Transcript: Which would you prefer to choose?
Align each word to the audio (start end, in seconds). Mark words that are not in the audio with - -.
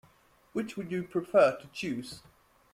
Which 0.53 0.77
would 0.77 0.91
you 0.91 1.03
prefer 1.03 1.55
to 1.57 1.67
choose? 1.67 2.23